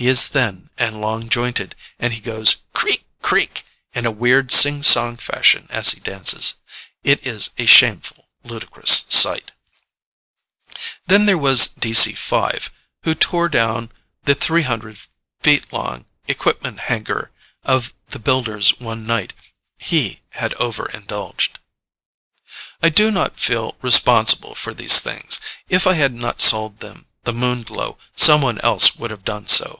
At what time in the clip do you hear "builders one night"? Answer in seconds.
18.20-19.32